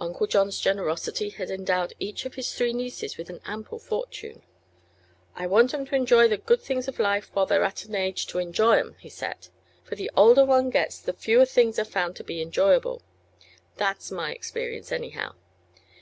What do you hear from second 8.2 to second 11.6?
to enjoy 'em," he said; "for the older one gets the fewer